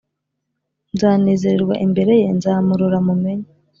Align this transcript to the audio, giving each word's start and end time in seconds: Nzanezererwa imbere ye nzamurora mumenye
Nzanezererwa 0.93 1.75
imbere 1.85 2.11
ye 2.21 2.27
nzamurora 2.37 2.97
mumenye 3.07 3.47